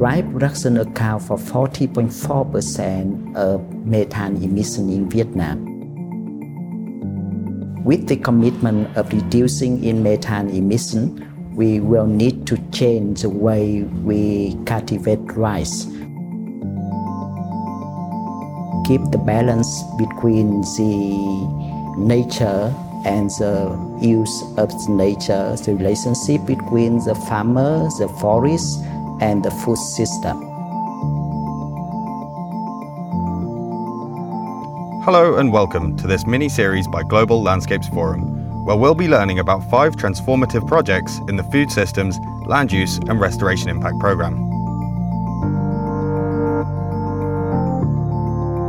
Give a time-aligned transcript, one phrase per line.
[0.00, 5.66] rice production accounts for 40.4% of methane emission in Vietnam.
[7.84, 13.82] With the commitment of reducing in methane emission, we will need to change the way
[13.82, 15.84] we cultivate rice.
[18.88, 22.74] Keep the balance between the nature
[23.04, 28.80] and the use of nature, the relationship between the farmer, the forest,
[29.20, 30.40] and the food system.
[35.04, 39.38] Hello and welcome to this mini series by Global Landscapes Forum, where we'll be learning
[39.38, 44.50] about five transformative projects in the Food Systems, Land Use and Restoration Impact Programme.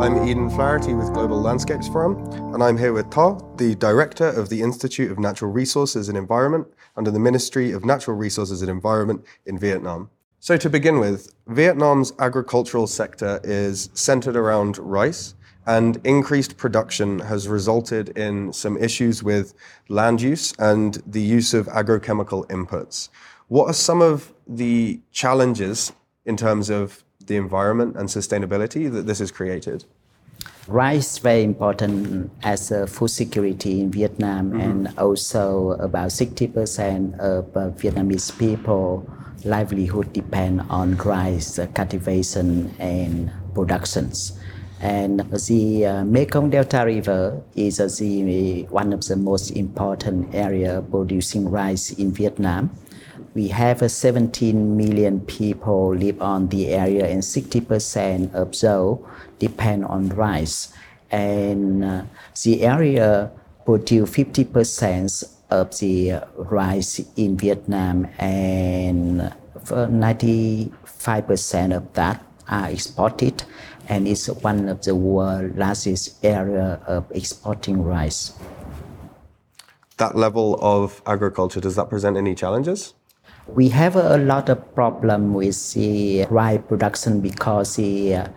[0.00, 2.16] I'm Eden Flaherty with Global Landscapes Forum,
[2.54, 6.66] and I'm here with Tho, the Director of the Institute of Natural Resources and Environment
[6.96, 10.10] under the Ministry of Natural Resources and Environment in Vietnam.
[10.44, 15.34] So, to begin with, Vietnam's agricultural sector is centered around rice,
[15.68, 19.54] and increased production has resulted in some issues with
[19.88, 23.08] land use and the use of agrochemical inputs.
[23.46, 25.92] What are some of the challenges
[26.26, 29.84] in terms of the environment and sustainability that this has created?
[30.66, 34.60] Rice is very important as a food security in Vietnam, mm-hmm.
[34.60, 37.44] and also about 60% of
[37.76, 39.08] Vietnamese people
[39.44, 44.38] livelihood depend on rice cultivation and productions.
[44.80, 50.82] And the uh, Mekong Delta River is uh, the, one of the most important area
[50.90, 52.70] producing rice in Vietnam
[53.34, 58.98] we have 17 million people live on the area and 60% of those
[59.38, 60.72] depend on rice
[61.10, 62.02] and uh,
[62.42, 63.30] the area
[63.64, 73.44] produce 50% of the rice in Vietnam and 95% of that are exported
[73.88, 78.32] and it's one of the world's largest area of exporting rice.
[79.98, 82.94] That level of agriculture, does that present any challenges?
[83.46, 88.28] We have a lot of problem with the rice production because the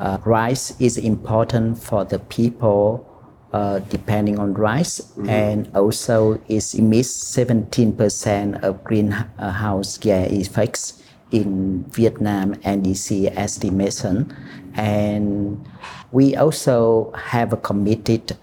[0.00, 3.13] uh, rice is important for the people
[3.54, 5.30] uh, depending on rice mm-hmm.
[5.30, 14.34] and also it emits 17% of greenhouse gas effects in Vietnam NDC estimation
[14.74, 15.64] and
[16.10, 18.36] we also have committed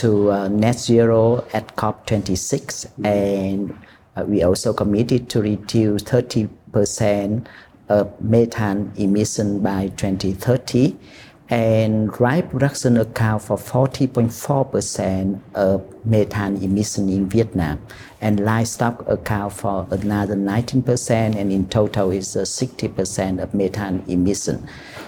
[0.00, 3.04] to uh, net zero at COP26 mm-hmm.
[3.04, 3.78] and
[4.16, 7.46] uh, we also committed to reduce 30%
[7.90, 10.96] of methane emission by 2030
[11.50, 17.80] and rice production account for 40.4% of methane emission in Vietnam
[18.22, 24.66] and livestock account for another 19% and in total is 60% of methane emission.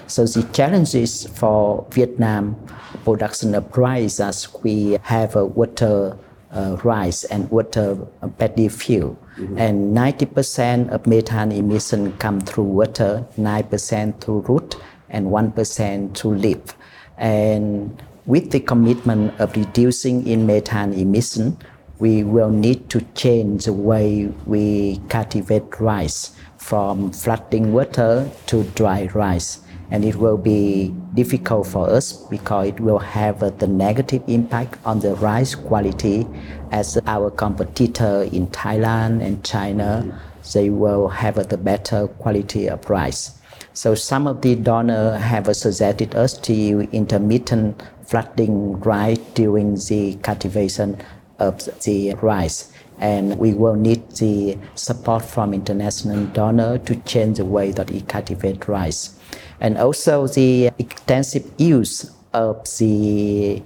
[0.08, 2.56] So the challenges for Vietnam
[3.04, 6.18] production of rice as we have a water
[6.52, 7.96] uh, rice and water
[8.38, 9.16] paddy field.
[9.36, 9.58] Mm-hmm.
[9.58, 14.76] And 90% of methane emission come through water, 9% through root,
[15.10, 16.76] and 1% to live.
[17.16, 21.58] And with the commitment of reducing in methane emission,
[21.98, 29.08] we will need to change the way we cultivate rice from flooding water to dry
[29.14, 34.78] rice and it will be difficult for us because it will have the negative impact
[34.84, 36.26] on the rice quality
[36.72, 40.20] as our competitor in Thailand and China
[40.52, 43.38] they will have the better quality of rice
[43.76, 50.96] so some of the donors have suggested us to intermittent flooding rice during the cultivation
[51.38, 52.72] of the rice.
[52.98, 58.00] And we will need the support from international donor to change the way that we
[58.00, 59.14] cultivate rice.
[59.60, 63.62] And also the extensive use of the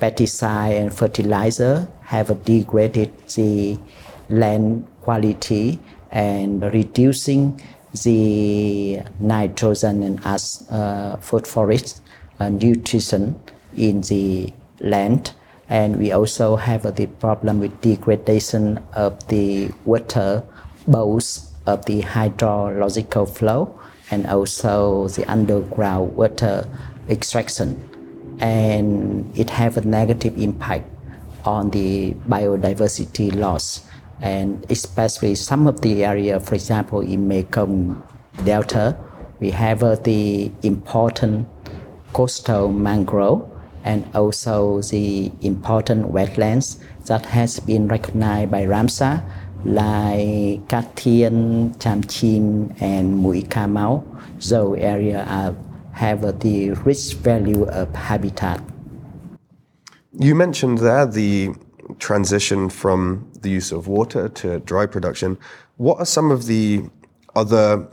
[0.00, 3.78] pesticide and fertilizer have degraded the
[4.28, 5.78] land quality
[6.10, 7.62] and reducing
[8.02, 10.20] the nitrogen and
[10.70, 12.00] uh, phosphorus
[12.40, 13.38] uh, nutrition
[13.76, 15.32] in the land
[15.68, 20.42] and we also have the problem with degradation of the water
[20.86, 23.78] both of the hydrological flow
[24.10, 26.68] and also the underground water
[27.08, 27.88] extraction.
[28.40, 30.88] And it have a negative impact
[31.44, 33.86] on the biodiversity loss.
[34.22, 38.00] And especially some of the area, for example, in Mekong
[38.44, 38.96] Delta,
[39.40, 41.48] we have uh, the important
[42.12, 43.50] coastal mangrove
[43.84, 49.24] and also the important wetlands that has been recognized by Ramsar
[49.64, 54.04] like Cát Tiên, Tràm Chim, and Mũi Cà Mau.
[54.38, 55.56] Those areas are,
[55.92, 58.60] have the rich value of habitat.
[60.12, 61.50] You mentioned there the
[61.98, 65.38] transition from the use of water to dry production.
[65.76, 66.84] What are some of the
[67.34, 67.86] other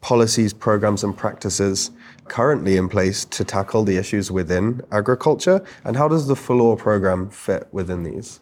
[0.00, 1.90] policies, programs, and practices
[2.24, 5.64] currently in place to tackle the issues within agriculture?
[5.84, 8.40] And how does the FOLUR program fit within these?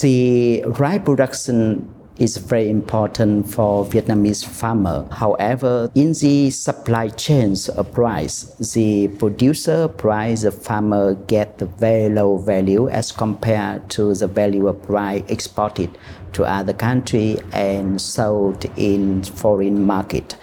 [0.00, 5.06] The rice production is very important for Vietnamese farmer.
[5.12, 8.44] However, in the supply chains of rice,
[8.74, 14.66] the producer price the farmer get the very low value as compared to the value
[14.66, 15.96] of rice exported
[16.32, 20.36] to other country and sold in foreign market.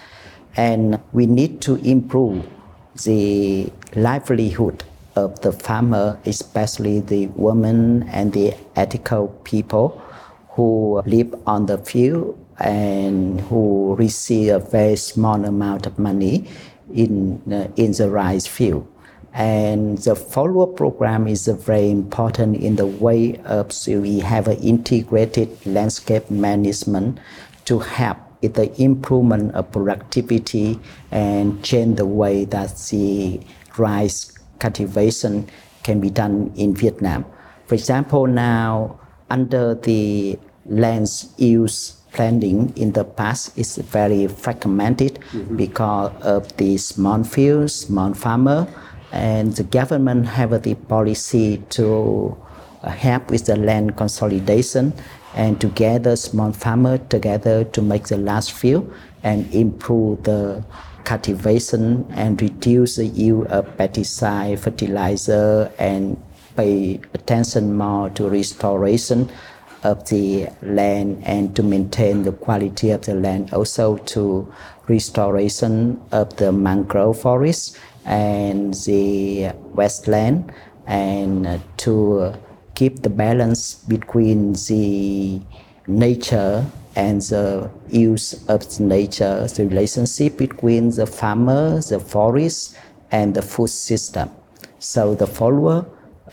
[0.56, 2.46] And we need to improve
[3.04, 4.84] the livelihood
[5.18, 10.02] of the farmer, especially the women and the ethical people
[10.56, 16.48] who live on the field and who receive a very small amount of money
[16.94, 18.88] in, uh, in the rice field.
[19.34, 24.58] And the FOLUR program is very important in the way of so we have an
[24.60, 27.20] integrated landscape management
[27.66, 30.80] to help with the improvement of productivity
[31.12, 33.42] and change the way that the
[33.78, 35.50] rice cultivation
[35.84, 37.26] can be done in Vietnam.
[37.68, 41.08] For example, now under the land
[41.38, 45.58] use planning in the past is very fragmented mm-hmm.
[45.58, 48.68] because of the small fields, small farmer,
[49.12, 52.36] and the government have the policy to
[52.84, 54.94] help with the land consolidation
[55.36, 58.92] and to gather small farmer together to make the large field
[59.24, 60.64] and improve the
[61.04, 66.22] cultivation and reduce the use of pesticide, fertilizer, and
[66.56, 69.30] pay attention more to restoration
[69.86, 74.52] of the land and to maintain the quality of the land, also to
[74.88, 80.52] restoration of the mangrove forest and the wetland,
[80.88, 82.34] and to
[82.74, 85.40] keep the balance between the
[85.88, 86.66] nature
[86.96, 92.76] and the use of the nature, the relationship between the farmer, the forest,
[93.12, 94.30] and the food system.
[94.80, 95.86] So the FOLUR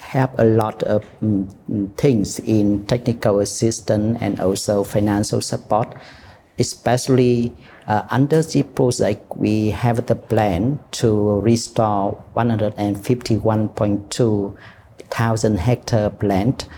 [0.03, 1.49] have a lot of um,
[1.97, 5.95] things in technical assistance and also financial support,
[6.59, 7.55] especially
[7.87, 14.57] uh, under the project, we have the plan to restore 151.2
[15.11, 16.69] thousand hectare plant,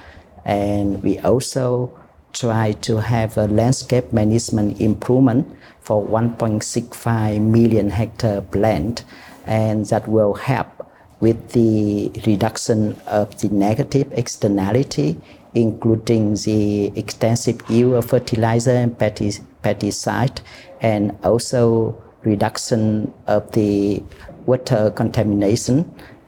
[0.45, 1.91] and we also
[2.33, 5.47] try to have a landscape management improvement
[5.81, 9.05] for 1.65 million hectare plant,
[9.47, 10.84] and that will help
[11.25, 15.17] with the reduction of the negative externality,
[15.55, 20.37] including the extensive use of fertilizer and pesticide,
[20.83, 24.03] and also reduction of the
[24.45, 25.77] water contamination,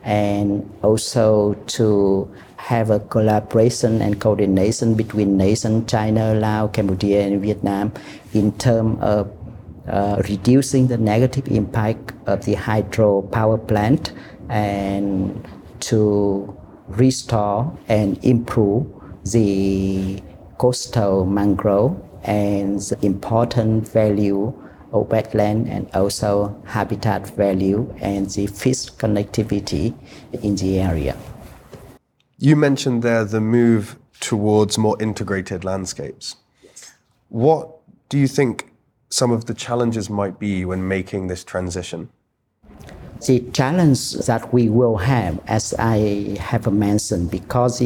[0.03, 0.49] and
[0.83, 1.87] also to
[2.57, 7.93] have a collaboration and coordination between nations, China, Laos, Cambodia, and Vietnam
[8.33, 9.31] in terms of
[9.89, 14.13] uh, reducing the negative impact of the hydropower plant
[14.49, 15.47] and
[15.81, 16.57] to
[16.89, 18.87] restore and improve
[19.33, 20.23] the
[20.59, 24.53] coastal mangrove and the important value
[24.93, 29.95] of wetland and also habitat value and the fish connectivity
[30.43, 31.17] in the area.
[32.39, 36.37] You mentioned there the move towards more integrated landscapes.
[37.29, 37.71] What
[38.09, 38.71] do you think
[39.09, 42.11] some of the challenges might be when making this transition?
[43.27, 47.81] the challenge that we will have, as I have mentioned, because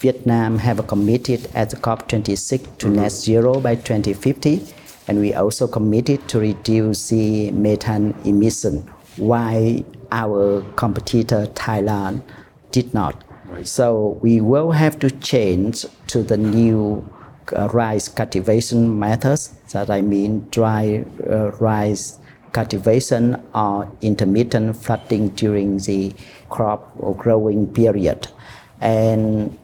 [0.00, 2.96] Vietnam have committed at the COP26 to mm-hmm.
[2.96, 4.66] net zero by 2050,
[5.08, 8.78] and we also committed to reduce the methane emission,
[9.16, 12.22] while our competitor Thailand
[12.70, 13.24] did not.
[13.46, 13.66] Right.
[13.66, 17.08] So we will have to change to the new
[17.72, 19.48] rice cultivation methods.
[19.72, 22.18] That I mean, dry uh, rice
[22.52, 26.14] cultivation or intermittent flooding during the
[26.50, 28.28] crop or growing period.
[28.80, 29.58] And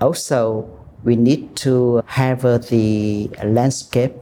[0.00, 0.68] also,
[1.04, 4.14] we need to have the landscape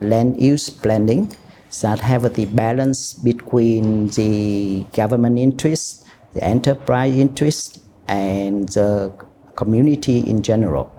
[0.00, 1.34] land use planning
[1.82, 9.12] that have the balance between the government interests, the enterprise interests, and the
[9.56, 10.92] community in general.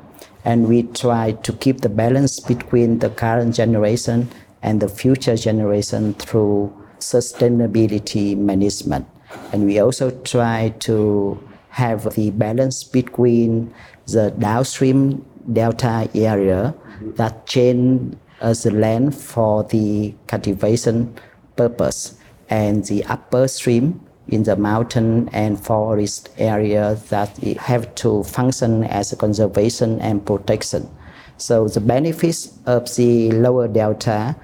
[0.45, 4.29] And we try to keep the balance between the current generation
[4.61, 9.07] and the future generation through sustainability management.
[9.51, 13.73] And we also try to have the balance between
[14.07, 16.73] the downstream delta area
[17.17, 21.13] that change as the land for the cultivation
[21.55, 22.17] purpose
[22.49, 29.13] and the upper stream in the mountain and forest area that have to function as
[29.17, 30.89] conservation and protection.
[31.37, 34.35] So the benefits of the lower delta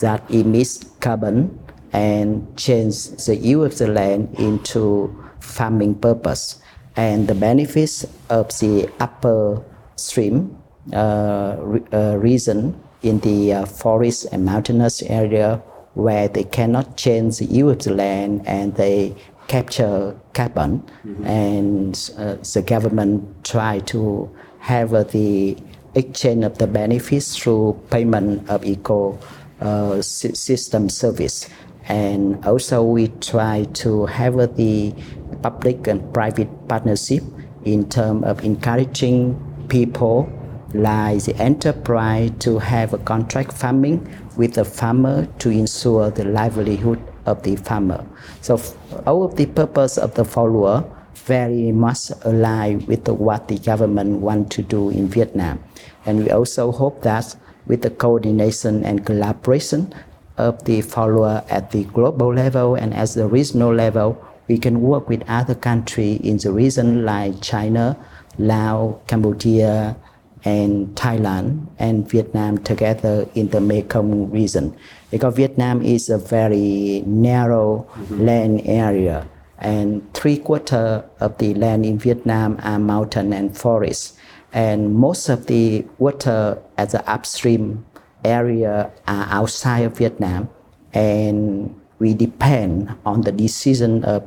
[0.00, 1.58] that emits carbon
[1.92, 6.60] and change the use of the land into farming purpose
[6.96, 9.62] and the benefits of the upper
[9.96, 10.56] stream
[10.92, 15.62] uh, re- uh, region in the uh, forest and mountainous area
[15.94, 19.14] where they cannot change the use of the land and they
[19.48, 21.26] capture carbon mm-hmm.
[21.26, 24.30] and uh, the government try to
[24.60, 25.56] have uh, the
[25.94, 29.18] exchange of the benefits through payment of eco
[29.60, 31.48] uh, system service
[31.88, 34.94] and also we try to have uh, the
[35.42, 37.24] public and private partnership
[37.64, 39.34] in terms of encouraging
[39.68, 40.30] people
[40.72, 43.98] like the enterprise to have a contract farming
[44.40, 48.06] with the farmer to ensure the livelihood of the farmer.
[48.40, 48.58] So
[49.06, 50.82] all of the purpose of the FOLUR
[51.26, 55.62] very much align with what the government want to do in Vietnam.
[56.06, 59.92] And we also hope that with the coordination and collaboration
[60.38, 64.16] of the FOLUR at the global level and at the regional level,
[64.48, 67.94] we can work with other countries in the region like China,
[68.38, 69.96] Laos, Cambodia,
[70.44, 74.76] and Thailand and Vietnam together in the Mekong region.
[75.10, 78.24] Because Vietnam is a very narrow mm-hmm.
[78.24, 79.28] land area
[79.60, 84.16] and three quarter of the land in Vietnam are mountain and forest.
[84.52, 87.84] And most of the water at the upstream
[88.24, 90.48] area are outside of Vietnam
[90.92, 94.26] and we depend on the decision of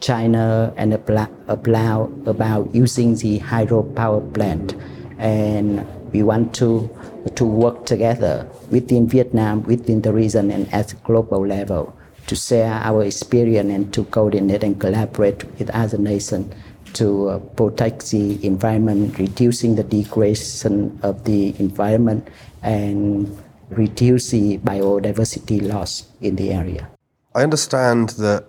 [0.00, 4.74] China and about, about using the hydropower plant
[5.18, 6.90] and we want to
[7.34, 11.96] to work together within Vietnam, within the region, and at global level
[12.26, 16.52] to share our experience and to coordinate and collaborate with other nations
[16.92, 22.26] to uh, protect the environment, reducing the degradation of the environment,
[22.62, 23.36] and
[23.70, 26.88] reduce the biodiversity loss in the area.
[27.34, 28.46] I understand that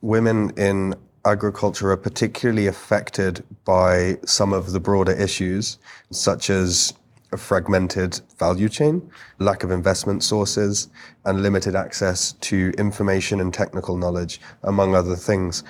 [0.00, 5.78] women in agriculture are particularly affected by some of the broader issues,
[6.10, 6.94] such as
[7.32, 10.88] a fragmented value chain, lack of investment sources,
[11.24, 15.64] and limited access to information and technical knowledge, among other things.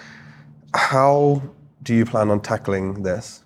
[0.75, 1.43] How
[1.83, 3.45] do you plan on tackling this?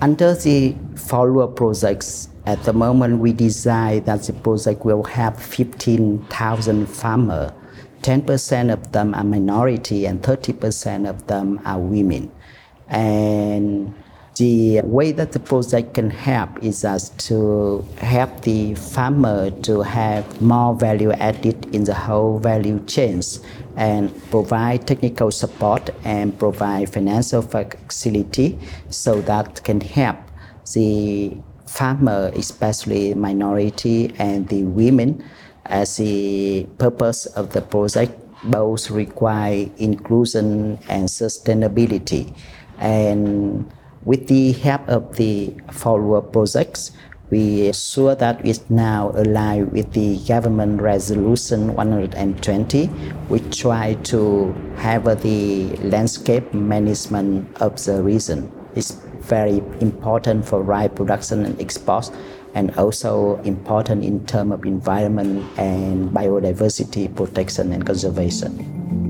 [0.00, 6.86] Under the FOLUR projects, at the moment we design that the project will have 15,000
[6.86, 7.52] farmers
[8.04, 12.30] 10% of them are minority and 30% of them are women.
[12.88, 13.94] And
[14.36, 20.42] the way that the project can help is us to help the farmer to have
[20.42, 23.40] more value added in the whole value chains
[23.76, 28.58] and provide technical support and provide financial facility
[28.90, 30.18] so that can help
[30.74, 35.24] the farmer, especially minority and the women,
[35.66, 42.34] as the purpose of the project both require inclusion and sustainability.
[42.78, 43.70] And
[44.04, 46.92] with the help of the FOLUR projects,
[47.30, 52.86] we ensure that it's now aligned with the government resolution 120,
[53.28, 58.52] which try to have the landscape management of the region.
[58.74, 62.10] It's very important for rice production and export
[62.54, 69.03] and also important in terms of environment and biodiversity protection and conservation.